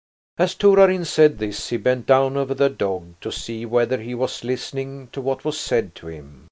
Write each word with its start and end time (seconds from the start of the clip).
As 0.39 0.55
Torarin 0.55 1.05
said 1.05 1.37
this 1.37 1.69
he 1.69 1.77
bent 1.77 2.07
down 2.07 2.35
over 2.35 2.55
the 2.55 2.71
dog 2.71 3.13
to 3.21 3.31
see 3.31 3.67
whether 3.67 3.99
he 4.01 4.15
was 4.15 4.43
listening 4.43 5.09
to 5.11 5.21
what 5.21 5.45
was 5.45 5.59
said 5.59 5.93
to 5.93 6.07
him. 6.07 6.39